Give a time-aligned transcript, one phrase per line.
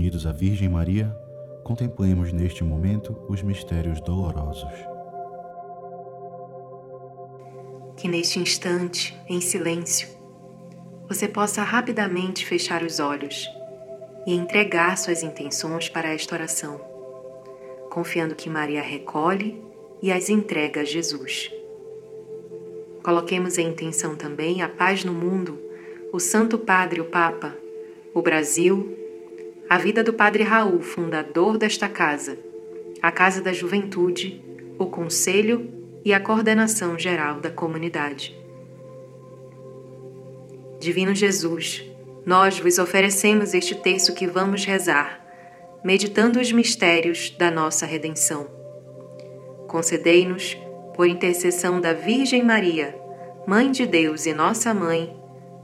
[0.00, 1.14] unidos à Virgem Maria,
[1.62, 4.72] contemplemos neste momento os mistérios dolorosos.
[7.98, 10.08] Que neste instante, em silêncio,
[11.06, 13.46] você possa rapidamente fechar os olhos
[14.26, 16.80] e entregar suas intenções para esta oração,
[17.90, 19.62] confiando que Maria recolhe
[20.00, 21.52] e as entrega a Jesus.
[23.02, 25.60] Coloquemos em intenção também a paz no mundo,
[26.10, 27.54] o Santo Padre, o Papa,
[28.14, 28.96] o Brasil,
[29.70, 32.36] a vida do Padre Raul, fundador desta casa,
[33.00, 34.42] a Casa da Juventude,
[34.76, 35.72] o Conselho
[36.04, 38.36] e a coordenação geral da comunidade.
[40.80, 41.84] Divino Jesus,
[42.26, 45.24] nós vos oferecemos este texto que vamos rezar,
[45.84, 48.48] meditando os mistérios da nossa redenção.
[49.68, 50.58] Concedei-nos,
[50.96, 52.98] por intercessão da Virgem Maria,
[53.46, 55.16] Mãe de Deus e nossa Mãe,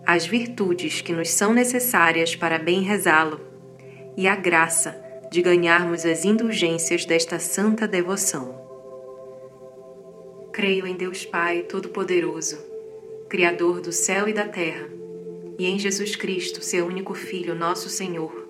[0.07, 3.46] as virtudes que nos são necessárias para bem rezá-lo
[4.17, 4.97] e a graça
[5.31, 8.65] de ganharmos as indulgências desta santa devoção.
[10.53, 12.59] Creio em Deus Pai Todo-Poderoso,
[13.29, 14.89] Criador do céu e da terra,
[15.59, 18.47] e em Jesus Cristo, seu único Filho, nosso Senhor,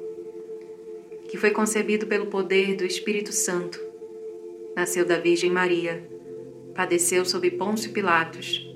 [1.29, 3.81] que foi concebido pelo poder do Espírito Santo,
[4.77, 6.07] nasceu da Virgem Maria,
[6.75, 8.71] padeceu sob Pôncio Pilatos,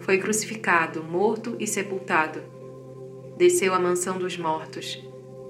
[0.00, 2.42] foi crucificado, morto e sepultado,
[3.36, 5.02] desceu à mansão dos mortos,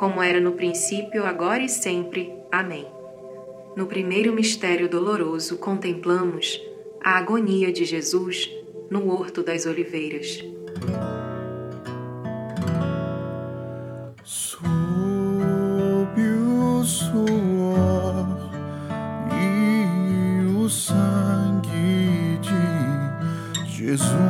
[0.00, 2.32] como era no princípio, agora e sempre.
[2.50, 2.86] Amém.
[3.76, 6.58] No primeiro mistério doloroso, contemplamos
[7.04, 8.50] a agonia de Jesus
[8.88, 10.42] no Horto das Oliveiras.
[14.24, 14.70] Sob
[16.18, 18.26] o suor
[19.30, 24.29] e o sangue de Jesus,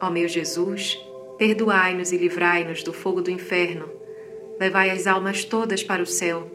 [0.00, 0.98] Ó meu Jesus,
[1.36, 3.88] perdoai-nos e livrai-nos do fogo do inferno,
[4.58, 6.50] levai as almas todas para o céu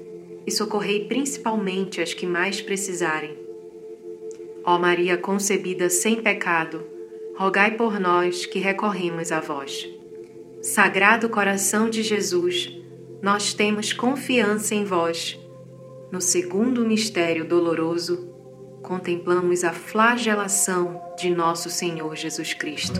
[0.45, 3.37] e socorrei principalmente as que mais precisarem.
[4.63, 6.83] Ó Maria concebida sem pecado,
[7.35, 9.87] rogai por nós que recorremos a vós.
[10.61, 12.71] Sagrado coração de Jesus,
[13.21, 15.39] nós temos confiança em vós.
[16.11, 18.29] No segundo mistério doloroso,
[18.81, 22.99] contemplamos a flagelação de nosso Senhor Jesus Cristo.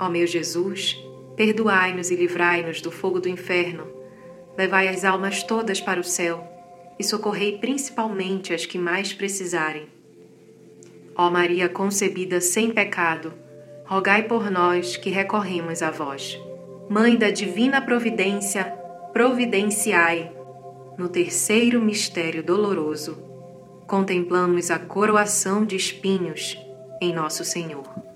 [0.00, 0.98] Ó meu Jesus,
[1.36, 3.86] perdoai-nos e livrai-nos do fogo do inferno,
[4.56, 6.42] levai as almas todas para o céu
[6.98, 9.86] e socorrei principalmente as que mais precisarem.
[11.14, 13.34] Ó Maria concebida sem pecado,
[13.84, 16.40] rogai por nós que recorremos a vós.
[16.88, 18.64] Mãe da Divina Providência,
[19.12, 20.32] providenciai.
[20.96, 23.18] No terceiro mistério doloroso,
[23.86, 26.58] contemplamos a coroação de espinhos
[27.02, 28.09] em Nosso Senhor.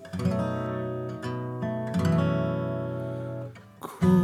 [3.87, 4.24] 哭。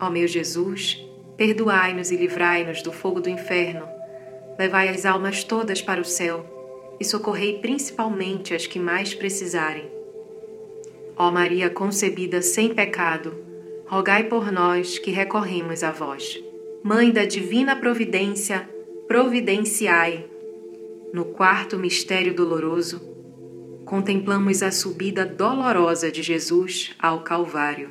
[0.00, 1.02] Ó meu Jesus,
[1.36, 3.88] perdoai-nos e livrai-nos do fogo do inferno,
[4.58, 9.90] levai as almas todas para o céu e socorrei principalmente as que mais precisarem.
[11.16, 13.34] Ó Maria concebida sem pecado,
[13.86, 16.42] rogai por nós que recorremos a vós.
[16.82, 18.68] Mãe da divina providência,
[19.08, 20.26] providenciai.
[21.12, 23.00] No quarto mistério doloroso,
[23.84, 27.90] contemplamos a subida dolorosa de Jesus ao Calvário.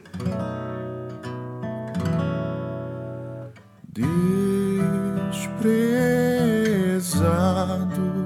[6.95, 8.25] Desprezado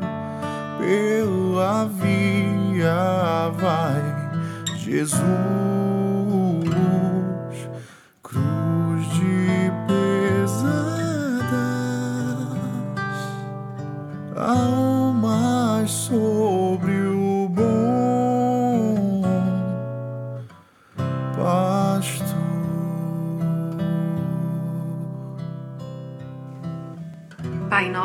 [0.78, 4.04] pela via vai
[4.78, 5.89] Jesus,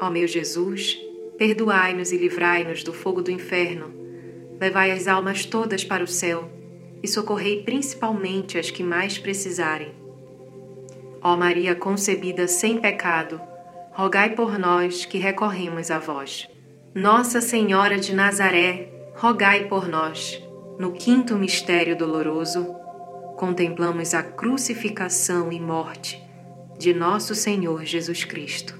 [0.00, 0.98] Ó meu Jesus,
[1.36, 3.92] perdoai-nos e livrai-nos do fogo do inferno,
[4.58, 6.50] levai as almas todas para o céu
[7.02, 9.92] e socorrei principalmente as que mais precisarem.
[11.22, 13.38] Ó Maria concebida sem pecado,
[13.92, 16.48] rogai por nós que recorremos a vós.
[16.94, 20.42] Nossa Senhora de Nazaré, rogai por nós.
[20.78, 22.74] No quinto mistério doloroso,
[23.36, 26.22] contemplamos a crucificação e morte
[26.78, 28.79] de nosso Senhor Jesus Cristo.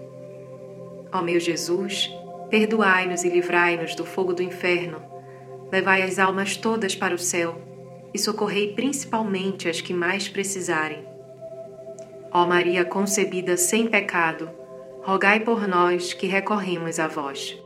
[1.13, 2.09] Ó meu Jesus,
[2.49, 5.01] perdoai-nos e livrai-nos do fogo do inferno,
[5.69, 7.61] levai as almas todas para o céu
[8.13, 11.05] e socorrei principalmente as que mais precisarem.
[12.31, 14.49] Ó Maria concebida sem pecado,
[15.01, 17.57] rogai por nós que recorremos a vós.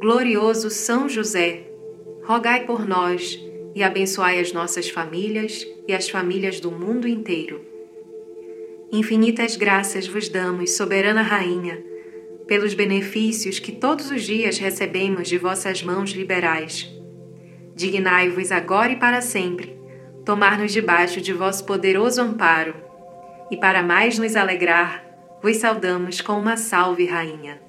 [0.00, 1.64] Glorioso São José,
[2.24, 3.38] rogai por nós
[3.74, 7.60] e abençoai as nossas famílias e as famílias do mundo inteiro.
[8.90, 11.93] Infinitas graças vos damos, soberana Rainha
[12.46, 16.90] pelos benefícios que todos os dias recebemos de vossas mãos liberais.
[17.74, 19.74] Dignai-vos agora e para sempre
[20.24, 22.74] tomar-nos debaixo de vosso poderoso amparo,
[23.50, 25.04] e para mais nos alegrar,
[25.42, 27.63] vos saudamos com uma salve, Rainha.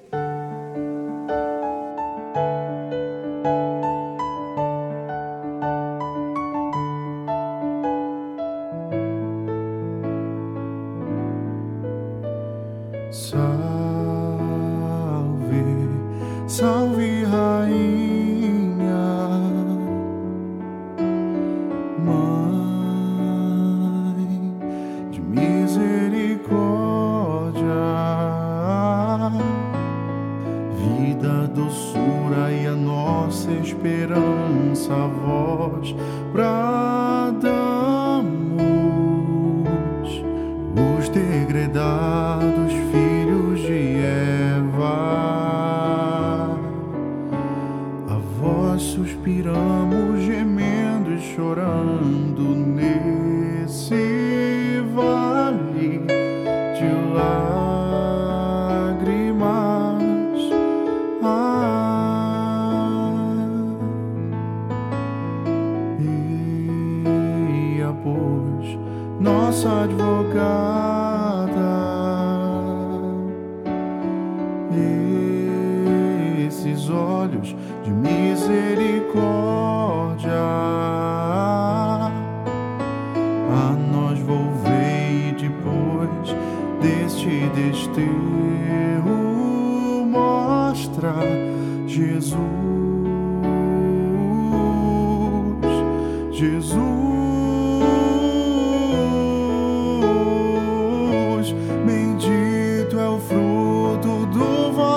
[48.78, 52.75] Suspiramos, gemendo e chorando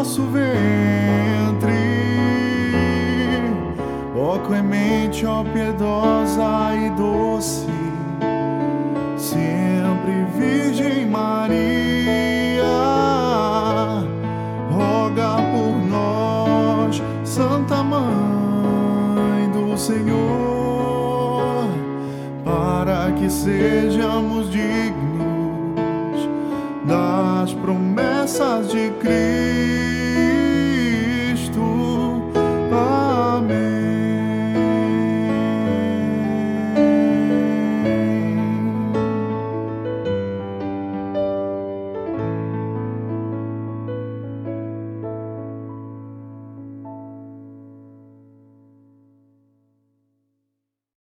[0.10, 1.74] do vosso ventre.
[4.16, 7.68] Ó clemente, ó piedosa e doce,
[9.18, 12.64] sempre Virgem Maria,
[14.72, 21.68] roga por nós, Santa Mãe do Senhor,
[22.44, 26.30] para que sejamos dignos
[26.86, 29.49] das promessas de Cristo.